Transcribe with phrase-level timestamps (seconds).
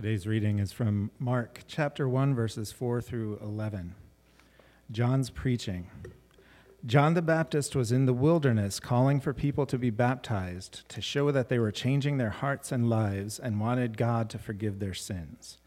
[0.00, 3.96] Today's reading is from Mark chapter 1, verses 4 through 11.
[4.92, 5.90] John's preaching.
[6.86, 11.32] John the Baptist was in the wilderness calling for people to be baptized to show
[11.32, 15.58] that they were changing their hearts and lives and wanted God to forgive their sins.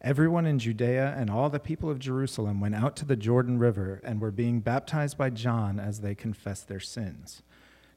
[0.00, 4.00] Everyone in Judea and all the people of Jerusalem went out to the Jordan River
[4.02, 7.42] and were being baptized by John as they confessed their sins.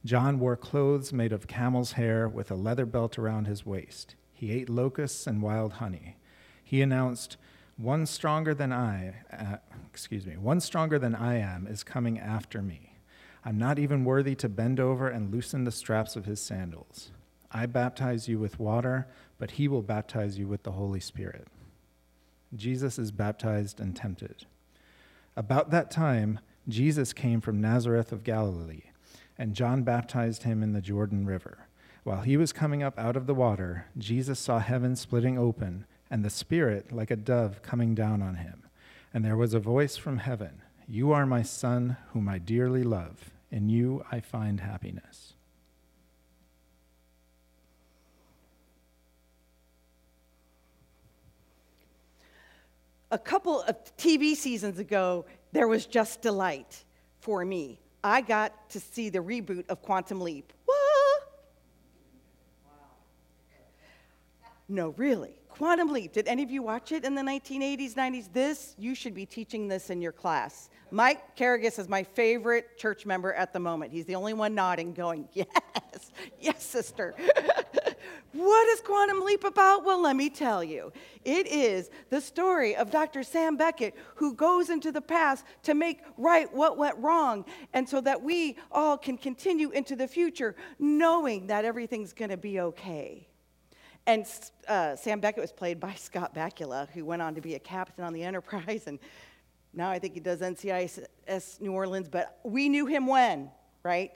[0.03, 4.15] John wore clothes made of camel's hair with a leather belt around his waist.
[4.42, 6.16] He ate locusts and wild honey.
[6.64, 7.38] He announced,
[7.77, 12.59] One stronger than I, uh, excuse me, one stronger than I am is coming after
[12.63, 12.96] me.
[13.46, 17.12] I'm not even worthy to bend over and loosen the straps of his sandals.
[17.52, 21.48] I baptize you with water, but he will baptize you with the Holy Spirit.
[22.55, 24.48] Jesus is baptized and tempted.
[25.38, 28.85] About that time, Jesus came from Nazareth of Galilee
[29.38, 31.68] and John baptized him in the Jordan River.
[32.04, 36.26] While he was coming up out of the water, Jesus saw heaven splitting open, and
[36.26, 38.64] the Spirit, like a dove, coming down on him.
[39.14, 43.32] And there was a voice from heaven You are my Son, whom I dearly love.
[43.52, 45.34] In you I find happiness.
[53.12, 56.84] A couple of TV seasons ago, there was Just Delight
[57.20, 57.80] for me.
[58.04, 60.54] I got to see the reboot of Quantum Leap.
[60.65, 60.82] What?
[64.72, 65.36] No, really.
[65.50, 66.14] Quantum Leap.
[66.14, 68.31] Did any of you watch it in the 1980s, 90s?
[68.31, 70.69] This, you should be teaching this in your class.
[70.91, 73.92] Mike Carrigus is my favorite church member at the moment.
[73.92, 77.14] He's the only one nodding, going, Yes, yes, sister.
[78.31, 79.84] what is Quantum Leap about?
[79.84, 80.94] Well, let me tell you.
[81.25, 83.22] It is the story of Dr.
[83.22, 87.44] Sam Beckett who goes into the past to make right what went wrong,
[87.74, 92.38] and so that we all can continue into the future knowing that everything's going to
[92.38, 93.28] be okay.
[94.07, 94.25] And
[94.68, 98.03] uh, Sam Beckett was played by Scott Bakula, who went on to be a captain
[98.03, 99.00] on the Enterprise and
[99.74, 103.50] now I think he does NCIS New Orleans, but we knew him when,
[103.84, 104.12] right?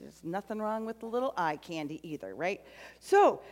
[0.00, 2.60] There's nothing wrong with the little eye candy either, right?
[2.98, 3.42] So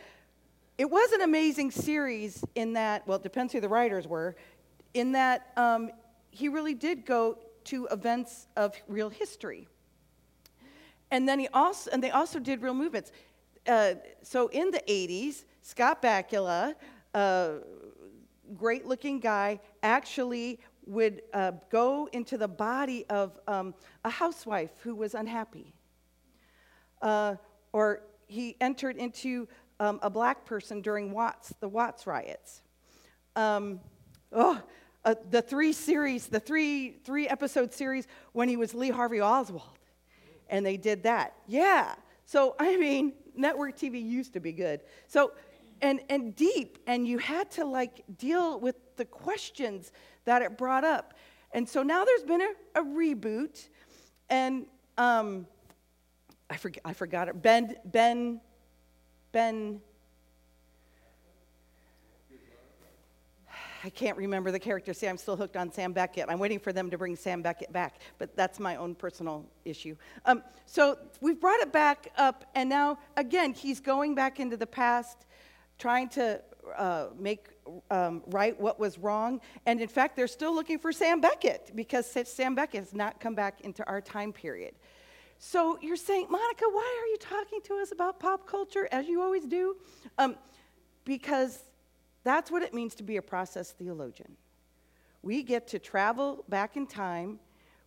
[0.77, 4.35] it was an amazing series in that, well, it depends who the writers were,
[4.93, 5.89] in that um,
[6.31, 9.67] he really did go to events of real history.
[11.11, 13.11] And then he also, and they also did real movements.
[13.67, 16.75] Uh, so in the 80s, Scott Bakula,
[17.13, 17.49] uh,
[18.55, 23.73] great looking guy, actually would uh, go into the body of um,
[24.03, 25.73] a housewife who was unhappy.
[27.01, 27.35] Uh,
[27.73, 29.47] or he entered into
[29.79, 32.61] um, a black person during Watts, the Watts riots.
[33.35, 33.79] Um,
[34.31, 34.61] oh,
[35.03, 39.79] uh, the three series, the three, three episode series when he was Lee Harvey Oswald.
[40.49, 41.33] And they did that.
[41.47, 41.95] Yeah.
[42.25, 44.81] So, I mean, network TV used to be good.
[45.07, 45.33] So,
[45.81, 49.91] and, and deep, and you had to like deal with the questions
[50.25, 51.13] that it brought up.
[51.51, 53.69] And so now there's been a, a reboot,
[54.29, 54.65] and
[54.97, 55.47] um,
[56.49, 57.41] I, forget, I forgot it.
[57.41, 58.41] Ben, Ben,
[59.31, 59.79] Ben,
[63.85, 64.95] I can't remember the character.
[64.95, 66.25] See, I'm still hooked on Sam Beckett.
[66.27, 69.95] I'm waiting for them to bring Sam Beckett back, but that's my own personal issue.
[70.25, 74.65] Um, so we've brought it back up, and now, again, he's going back into the
[74.65, 75.27] past,
[75.77, 76.41] trying to
[76.75, 77.49] uh, make
[77.91, 79.39] um, right what was wrong.
[79.67, 83.35] And in fact, they're still looking for Sam Beckett because Sam Beckett has not come
[83.35, 84.73] back into our time period.
[85.37, 89.21] So you're saying, Monica, why are you talking to us about pop culture as you
[89.21, 89.75] always do?
[90.17, 90.37] Um,
[91.03, 91.59] because
[92.25, 94.35] that's what it means to be a process theologian.
[95.21, 97.39] We get to travel back in time,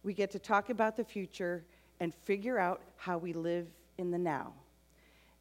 [0.02, 1.64] we get to talk about the future,
[2.00, 3.66] and figure out how we live
[3.98, 4.52] in the now.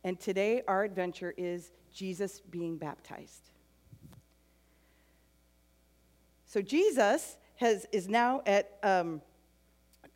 [0.03, 3.51] And today, our adventure is Jesus being baptized.
[6.45, 9.21] So Jesus has, is now at, um,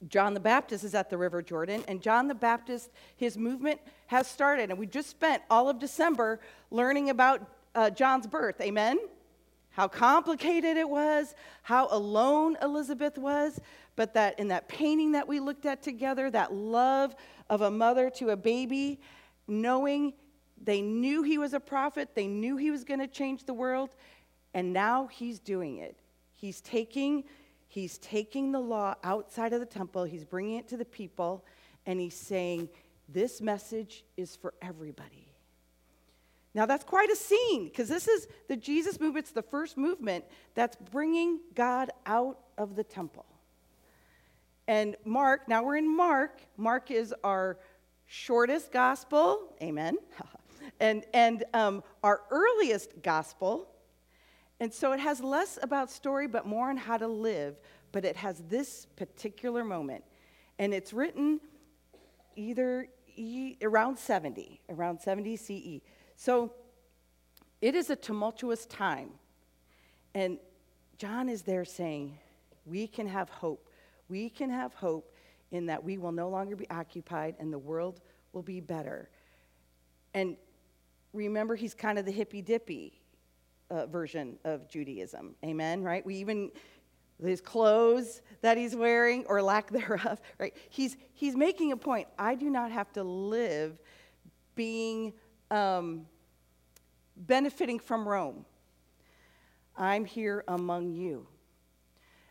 [0.08, 4.28] John the Baptist is at the River Jordan, and John the Baptist, his movement has
[4.28, 4.72] started.
[4.72, 6.40] And we just spent all of December
[6.72, 8.60] learning about uh, John's birth.
[8.62, 9.00] Amen?
[9.72, 13.60] How complicated it was, how alone Elizabeth was,
[13.96, 17.16] but that in that painting that we looked at together, that love
[17.50, 19.00] of a mother to a baby,
[19.48, 20.14] knowing
[20.62, 23.96] they knew he was a prophet, they knew he was going to change the world,
[24.54, 25.98] and now he's doing it.
[26.34, 27.24] He's taking,
[27.68, 31.46] he's taking the law outside of the temple, he's bringing it to the people,
[31.86, 32.70] and he's saying,
[33.08, 35.21] This message is for everybody.
[36.54, 39.26] Now, that's quite a scene because this is the Jesus movement.
[39.26, 43.26] It's the first movement that's bringing God out of the temple.
[44.68, 46.42] And Mark, now we're in Mark.
[46.58, 47.58] Mark is our
[48.06, 49.54] shortest gospel.
[49.62, 49.98] Amen.
[50.80, 53.68] and and um, our earliest gospel.
[54.60, 57.60] And so it has less about story, but more on how to live.
[57.92, 60.04] But it has this particular moment.
[60.60, 61.40] And it's written
[62.36, 65.82] either e, around 70, around 70 CE.
[66.24, 66.54] So
[67.62, 69.10] it is a tumultuous time.
[70.14, 70.38] And
[71.00, 72.16] John is there saying,
[72.64, 73.68] We can have hope.
[74.08, 75.16] We can have hope
[75.50, 78.02] in that we will no longer be occupied and the world
[78.34, 79.10] will be better.
[80.14, 80.38] And
[81.12, 83.02] remember, he's kind of the hippy dippy
[83.72, 85.34] uh, version of Judaism.
[85.44, 86.06] Amen, right?
[86.06, 86.52] We even,
[87.20, 90.56] his clothes that he's wearing or lack thereof, right?
[90.70, 92.08] He's, he's making a point.
[92.20, 93.80] I do not have to live
[94.54, 95.14] being
[95.52, 96.06] um,
[97.16, 98.46] benefiting from Rome.
[99.78, 101.28] I'm here among you.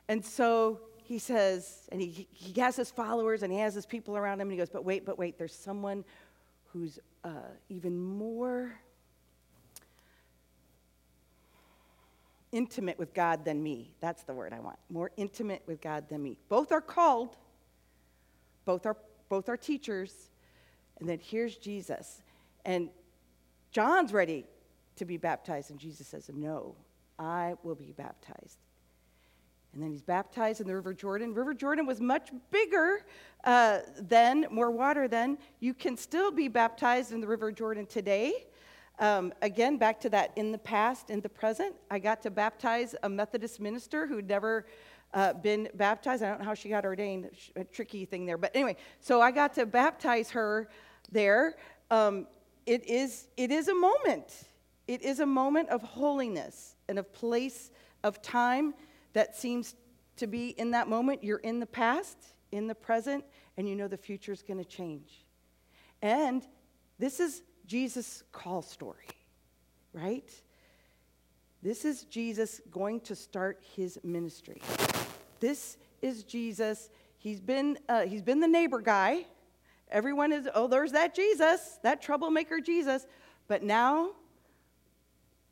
[0.09, 4.17] And so he says, and he, he has his followers and he has his people
[4.17, 6.05] around him, and he goes, But wait, but wait, there's someone
[6.73, 8.73] who's uh, even more
[12.53, 13.93] intimate with God than me.
[14.01, 14.79] That's the word I want.
[14.89, 16.37] More intimate with God than me.
[16.49, 17.37] Both are called,
[18.65, 18.97] both are,
[19.29, 20.31] both are teachers.
[20.99, 22.23] And then here's Jesus.
[22.65, 22.91] And
[23.73, 24.45] John's ready
[25.01, 26.77] to be baptized, and Jesus says, No,
[27.19, 28.59] I will be baptized.
[29.73, 31.33] And then he's baptized in the River Jordan.
[31.33, 33.05] River Jordan was much bigger
[33.45, 33.79] uh,
[34.51, 35.39] more water then.
[35.61, 38.47] You can still be baptized in the River Jordan today.
[38.99, 42.95] Um, again, back to that in the past, in the present, I got to baptize
[43.03, 44.67] a Methodist minister who'd never
[45.15, 46.23] uh, been baptized.
[46.23, 48.37] I don't know how she got ordained, a tricky thing there.
[48.37, 50.69] But anyway, so I got to baptize her
[51.11, 51.57] there.
[51.91, 52.27] Um,
[52.67, 54.50] it, is, it is a moment.
[54.91, 57.71] It is a moment of holiness and of place
[58.03, 58.75] of time
[59.13, 59.77] that seems
[60.17, 61.23] to be in that moment.
[61.23, 62.17] You're in the past,
[62.51, 63.23] in the present,
[63.57, 65.25] and you know the future is going to change.
[66.03, 66.45] And
[66.99, 69.07] this is Jesus' call story,
[69.93, 70.29] right?
[71.63, 74.61] This is Jesus going to start his ministry.
[75.39, 76.91] This is Jesus.
[77.17, 79.25] He's been, uh, he's been the neighbor guy.
[79.89, 83.07] Everyone is, oh, there's that Jesus, that troublemaker Jesus.
[83.47, 84.15] But now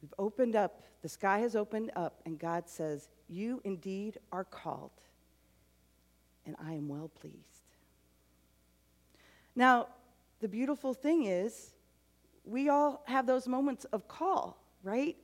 [0.02, 4.90] we've opened up, the sky has opened up, and God says, You indeed are called,
[6.46, 7.36] and I am well pleased.
[9.54, 9.88] Now,
[10.40, 11.74] the beautiful thing is,
[12.44, 15.16] we all have those moments of call, right?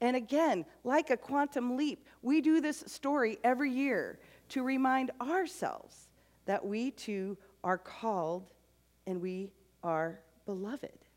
[0.00, 4.18] And again, like a quantum leap, we do this story every year
[4.50, 6.08] to remind ourselves
[6.46, 8.46] that we too are called
[9.06, 9.50] and we
[9.82, 11.07] are beloved.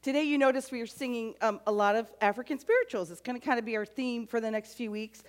[0.00, 3.10] Today, you notice we are singing um, a lot of African spirituals.
[3.10, 5.24] It's going to kind of be our theme for the next few weeks.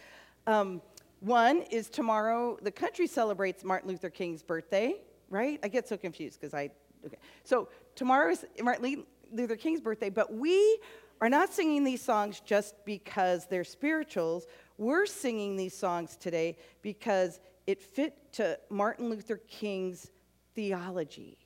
[0.45, 0.81] Um,
[1.21, 4.95] one is tomorrow, the country celebrates Martin Luther King's birthday,
[5.29, 5.59] right?
[5.63, 6.69] I get so confused because I
[7.05, 7.17] Okay.
[7.43, 10.79] So tomorrow is Martin Luther King's birthday, but we
[11.21, 14.47] are not singing these songs just because they're spirituals.
[14.77, 20.11] We're singing these songs today because it fit to Martin Luther King's
[20.55, 21.38] theology.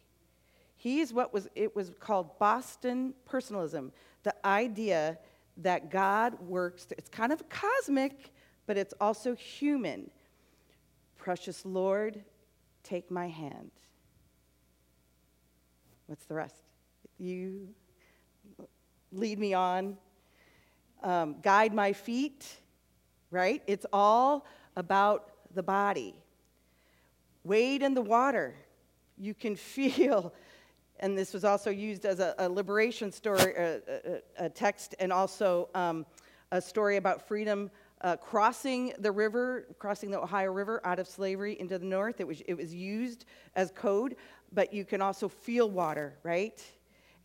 [0.83, 3.93] He's what was it was called Boston personalism,
[4.23, 5.17] the idea
[5.55, 6.85] that God works.
[6.97, 8.33] It's kind of cosmic,
[8.65, 10.11] but it's also human.
[11.15, 12.21] Precious Lord,
[12.83, 13.71] take my hand.
[16.07, 16.61] What's the rest?
[17.17, 17.69] You
[19.13, 19.95] lead me on,
[21.01, 22.57] um, guide my feet,
[23.31, 23.63] right?
[23.67, 26.13] It's all about the body.
[27.45, 28.53] Wade in the water.
[29.17, 30.33] You can feel,
[31.03, 35.13] and this was also used as a, a liberation story, a, a, a, text, and
[35.13, 36.05] also um,
[36.51, 37.69] a story about freedom
[38.01, 42.19] uh, crossing the river, crossing the Ohio River out of slavery into the north.
[42.19, 44.15] It was, it was used as code
[44.53, 46.63] but you can also feel water, right?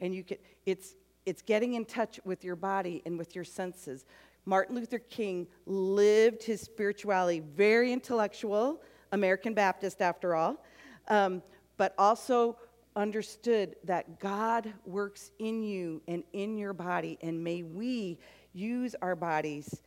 [0.00, 0.94] And you can, it's,
[1.26, 4.04] it's getting in touch with your body and with your senses.
[4.44, 8.82] Martin Luther King lived his spirituality, very intellectual,
[9.12, 10.64] American Baptist after all,
[11.08, 11.42] um,
[11.76, 12.56] but also
[12.98, 18.18] understood that God works in you and in your body, and may we
[18.52, 19.82] use our bodies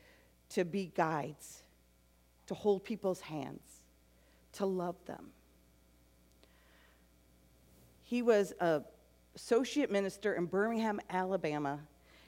[0.50, 1.62] to be guides,
[2.48, 3.82] to hold people's hands,
[4.54, 5.28] to love them.
[8.04, 8.82] He was a
[9.36, 11.80] associate minister in Birmingham, Alabama,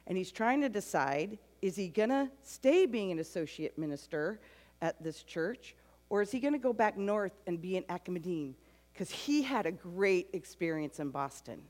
[0.07, 4.39] and he's trying to decide is he going to stay being an associate minister
[4.81, 5.75] at this church
[6.09, 8.53] or is he going to go back north and be an Academician?
[8.93, 11.61] Because he had a great experience in Boston.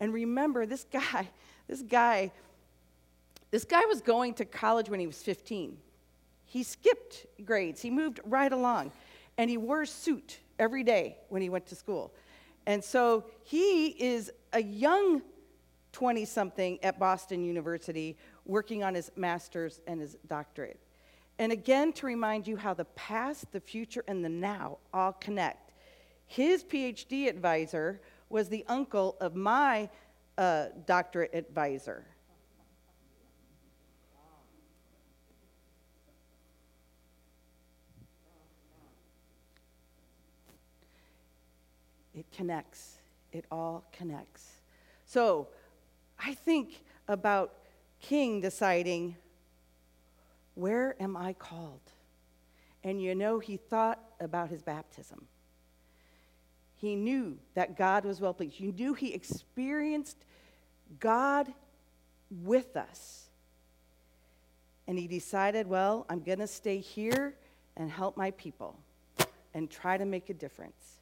[0.00, 1.28] And remember, this guy,
[1.66, 2.30] this guy,
[3.50, 5.78] this guy was going to college when he was 15.
[6.44, 8.92] He skipped grades, he moved right along,
[9.38, 12.12] and he wore a suit every day when he went to school.
[12.66, 15.22] And so he is a young
[15.92, 20.78] 20 something at Boston University, working on his master's and his doctorate.
[21.38, 25.63] And again, to remind you how the past, the future, and the now all connect.
[26.26, 29.88] His PhD advisor was the uncle of my
[30.36, 32.06] uh, doctorate advisor.
[42.14, 42.98] It connects.
[43.32, 44.48] It all connects.
[45.04, 45.48] So
[46.18, 47.54] I think about
[48.00, 49.16] King deciding,
[50.54, 51.80] where am I called?
[52.84, 55.26] And you know, he thought about his baptism.
[56.84, 58.60] He knew that God was well pleased.
[58.60, 60.18] You knew he experienced
[61.00, 61.52] God
[62.30, 63.30] with us.
[64.86, 67.36] And he decided, well, I'm going to stay here
[67.76, 68.78] and help my people
[69.54, 71.00] and try to make a difference.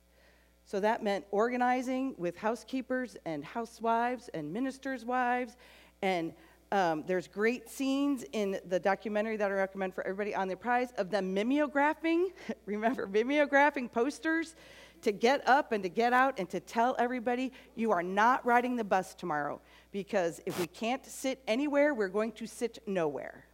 [0.65, 5.57] So that meant organizing with housekeepers and housewives and ministers' wives.
[6.01, 6.33] And
[6.71, 10.93] um, there's great scenes in the documentary that I recommend for everybody on the prize
[10.97, 12.29] of them mimeographing.
[12.67, 14.55] Remember, mimeographing posters
[15.03, 18.77] to get up and to get out and to tell everybody you are not riding
[18.77, 23.45] the bus tomorrow because if we can't sit anywhere, we're going to sit nowhere.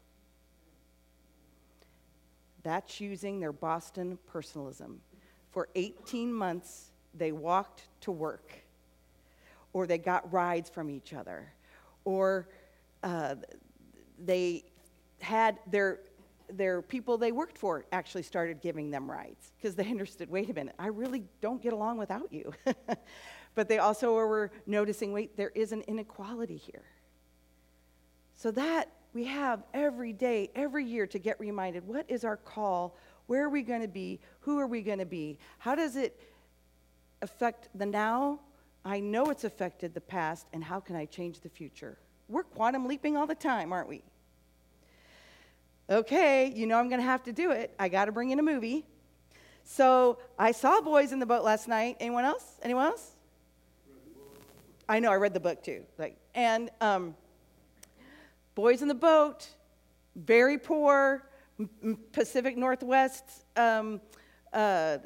[2.62, 5.00] That's using their Boston personalism.
[5.50, 8.52] For 18 months, they walked to work,
[9.73, 11.52] or they got rides from each other,
[12.05, 12.49] or
[13.02, 13.37] uh,
[14.19, 14.64] they
[15.21, 16.00] had their
[16.50, 20.55] their people they worked for actually started giving them rides because they understood wait a
[20.55, 22.52] minute i really don't get along without you
[23.55, 26.85] but they also were noticing wait there is an inequality here
[28.35, 32.97] so that we have every day every year to get reminded what is our call
[33.26, 36.19] where are we going to be who are we going to be how does it
[37.23, 38.40] affect the now.
[38.85, 41.99] I know it's affected the past, and how can I change the future?
[42.28, 44.02] We're quantum leaping all the time, aren't we?
[45.90, 47.75] Okay, you know I'm going to have to do it.
[47.78, 48.85] I got to bring in a movie.
[49.64, 51.97] So I saw Boys in the Boat last night.
[51.99, 52.59] Anyone else?
[52.62, 53.12] Anyone else?
[54.87, 55.85] I know I read the book too.
[55.97, 57.14] Like, and um,
[58.54, 59.49] Boys in the Boat,
[60.14, 61.26] very poor,
[62.12, 64.00] Pacific Northwest um,
[64.52, 64.99] uh,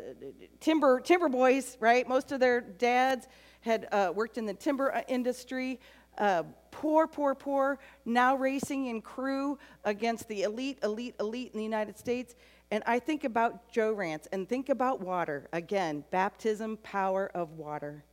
[0.60, 2.08] timber timber boys, right?
[2.08, 3.28] Most of their dads
[3.60, 5.80] had uh, worked in the timber uh, industry.
[6.18, 7.78] Uh, poor, poor, poor.
[8.04, 12.34] Now racing in crew against the elite, elite, elite in the United States.
[12.70, 15.48] And I think about Joe Rantz and think about water.
[15.52, 18.04] Again, baptism, power of water.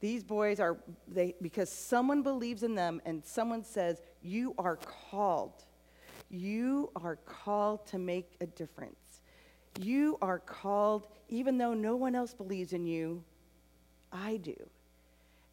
[0.00, 5.64] These boys are, they, because someone believes in them and someone says, You are called.
[6.30, 9.20] You are called to make a difference.
[9.78, 13.22] You are called, even though no one else believes in you,
[14.10, 14.56] I do.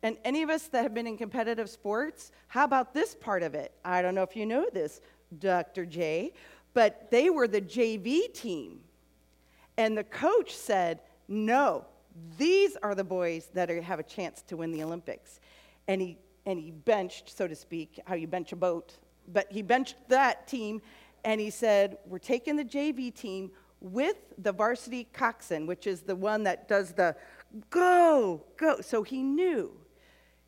[0.03, 3.55] And any of us that have been in competitive sports, how about this part of
[3.55, 3.71] it?
[3.83, 5.01] I don't know if you know this,
[5.39, 5.85] Dr.
[5.85, 6.33] J,
[6.73, 8.81] but they were the JV team.
[9.77, 11.85] And the coach said, No,
[12.37, 15.39] these are the boys that are, have a chance to win the Olympics.
[15.87, 19.61] And he, and he benched, so to speak, how you bench a boat, but he
[19.61, 20.81] benched that team
[21.25, 26.15] and he said, We're taking the JV team, with the varsity coxswain, which is the
[26.15, 27.15] one that does the
[27.69, 28.81] go, go.
[28.81, 29.71] So he knew,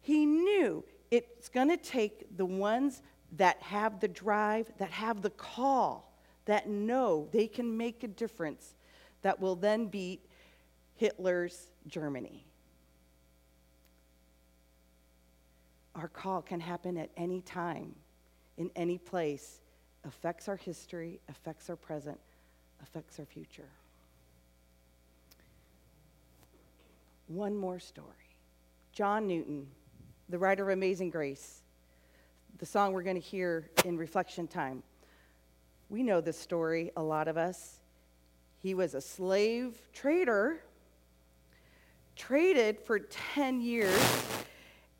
[0.09, 3.03] he knew it's going to take the ones
[3.37, 8.73] that have the drive, that have the call, that know they can make a difference,
[9.21, 10.25] that will then beat
[10.95, 12.43] Hitler's Germany.
[15.93, 17.93] Our call can happen at any time,
[18.57, 19.61] in any place,
[20.05, 22.19] affects our history, affects our present,
[22.81, 23.69] affects our future.
[27.27, 28.07] One more story.
[28.91, 29.67] John Newton,
[30.29, 31.63] the writer of Amazing Grace,
[32.59, 34.83] the song we're going to hear in reflection time.
[35.89, 37.79] We know this story, a lot of us.
[38.61, 40.61] He was a slave trader,
[42.15, 43.99] traded for 10 years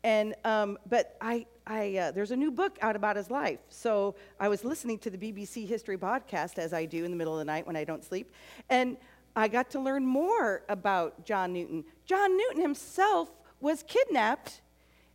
[0.02, 3.58] and um, but I, I uh, there's a new book out about his life.
[3.68, 7.34] So I was listening to the BBC History podcast as I do in the middle
[7.34, 8.32] of the night when I don't sleep,
[8.68, 8.96] and
[9.36, 11.84] I got to learn more about John Newton.
[12.06, 14.62] John Newton himself was kidnapped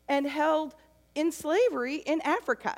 [0.08, 0.76] and held
[1.16, 2.78] in slavery in Africa.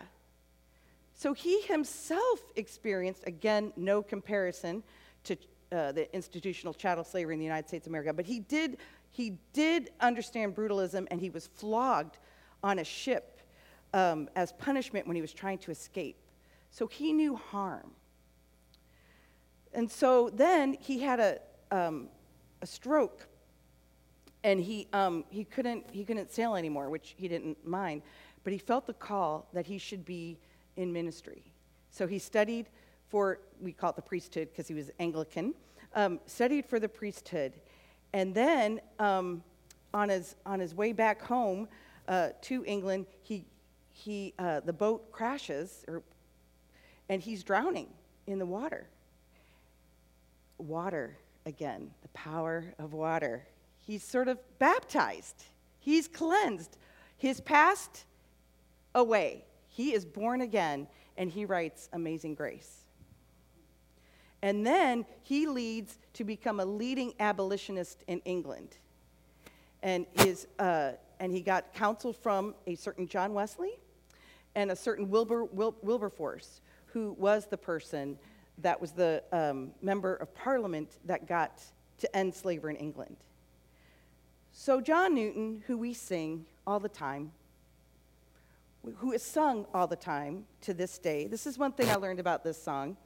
[1.13, 4.83] So he himself experienced, again, no comparison
[5.23, 5.37] to
[5.71, 8.77] uh, the institutional chattel slavery in the United States of America, but he did
[9.09, 12.19] he did understand brutalism and he was flogged
[12.63, 13.41] on a ship
[13.93, 16.17] um, as punishment when he was trying to escape.
[16.69, 17.91] So he knew harm.
[19.73, 21.39] And so then he had a,
[21.71, 22.09] um,
[22.61, 23.27] a stroke
[24.47, 28.01] and he, um, he, couldn't, he couldn't sail anymore, which he didn't mind.
[28.45, 30.39] But he felt the call that he should be
[30.77, 31.43] in ministry.
[31.91, 32.69] So he studied
[33.09, 35.53] for, we call it the priesthood because he was Anglican,
[35.95, 37.51] um, studied for the priesthood.
[38.13, 39.43] And then um,
[39.93, 41.67] on, his, on his way back home
[42.07, 43.43] uh, to England, he,
[43.89, 46.03] he, uh, the boat crashes, or,
[47.09, 47.89] and he's drowning
[48.27, 48.87] in the water.
[50.57, 53.45] Water, again, the power of water.
[53.87, 55.45] He's sort of baptized,
[55.79, 56.77] he's cleansed.
[57.19, 58.05] His past
[58.93, 59.45] away.
[59.69, 62.83] He is born again, and he writes Amazing Grace.
[64.43, 68.77] And then he leads to become a leading abolitionist in England.
[69.81, 73.79] And, his, uh, and he got counsel from a certain John Wesley
[74.53, 78.19] and a certain Wilbur, Wil, Wilberforce, who was the person
[78.59, 81.63] that was the um, member of parliament that got
[81.99, 83.17] to end slavery in England.
[84.59, 87.31] So, John Newton, who we sing all the time,
[88.97, 92.19] who is sung all the time to this day, this is one thing I learned
[92.19, 92.97] about this song.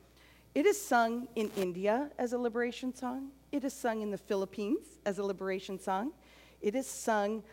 [0.56, 3.32] It is sung in India as a liberation song.
[3.52, 6.14] It is sung in the Philippines as a liberation song.
[6.62, 7.44] It is sung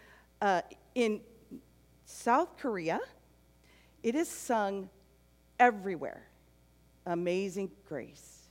[0.40, 0.62] uh,
[0.95, 1.21] in
[2.05, 3.00] South Korea.
[4.05, 4.90] It is sung
[5.59, 6.23] everywhere.
[7.05, 8.47] Amazing grace.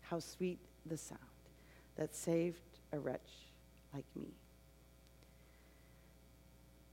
[0.00, 1.20] How sweet the sound
[1.94, 2.58] that saved
[2.92, 3.30] a wretch
[3.94, 4.34] like me.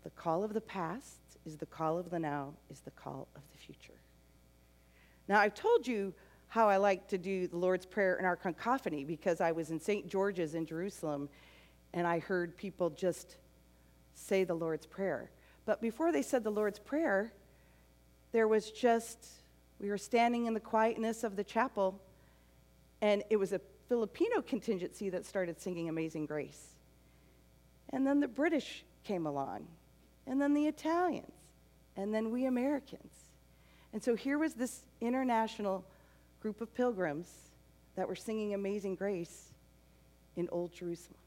[0.03, 3.41] The call of the past is the call of the now, is the call of
[3.51, 3.99] the future.
[5.27, 6.13] Now, I've told you
[6.47, 9.79] how I like to do the Lord's Prayer in our cacophony because I was in
[9.79, 10.07] St.
[10.07, 11.29] George's in Jerusalem
[11.93, 13.37] and I heard people just
[14.15, 15.29] say the Lord's Prayer.
[15.65, 17.33] But before they said the Lord's Prayer,
[18.31, 19.27] there was just,
[19.79, 22.01] we were standing in the quietness of the chapel
[23.01, 26.75] and it was a Filipino contingency that started singing Amazing Grace.
[27.91, 29.67] And then the British came along,
[30.29, 31.33] and then the Italians,
[31.97, 33.11] and then we Americans.
[33.91, 35.83] And so here was this international
[36.39, 37.29] group of pilgrims
[37.95, 39.49] that were singing Amazing Grace
[40.37, 41.17] in Old Jerusalem.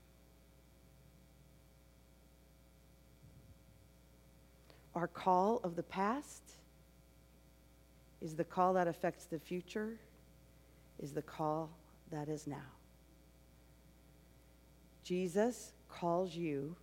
[4.95, 6.43] Our call of the past
[8.21, 9.99] is the call that affects the future,
[11.03, 11.71] is the call
[12.13, 12.71] that is now.
[15.03, 16.77] Jesus calls you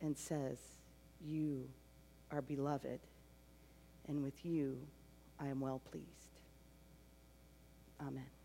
[0.00, 0.58] and says,
[1.24, 1.68] You
[2.30, 3.00] are beloved,
[4.08, 4.78] and with you
[5.38, 6.06] I am well pleased.
[8.00, 8.39] Amen.